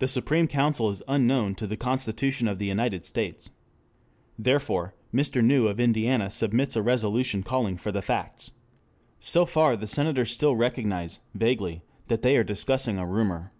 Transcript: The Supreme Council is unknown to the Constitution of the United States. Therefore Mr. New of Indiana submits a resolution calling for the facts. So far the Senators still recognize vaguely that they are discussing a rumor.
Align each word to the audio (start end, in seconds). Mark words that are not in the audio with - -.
The 0.00 0.08
Supreme 0.08 0.48
Council 0.48 0.90
is 0.90 1.00
unknown 1.06 1.54
to 1.54 1.68
the 1.68 1.76
Constitution 1.76 2.48
of 2.48 2.58
the 2.58 2.66
United 2.66 3.04
States. 3.04 3.52
Therefore 4.36 4.94
Mr. 5.14 5.44
New 5.44 5.68
of 5.68 5.78
Indiana 5.78 6.28
submits 6.28 6.74
a 6.74 6.82
resolution 6.82 7.44
calling 7.44 7.76
for 7.76 7.92
the 7.92 8.02
facts. 8.02 8.50
So 9.20 9.46
far 9.46 9.76
the 9.76 9.86
Senators 9.86 10.32
still 10.32 10.56
recognize 10.56 11.20
vaguely 11.36 11.84
that 12.08 12.22
they 12.22 12.36
are 12.36 12.42
discussing 12.42 12.98
a 12.98 13.06
rumor. 13.06 13.52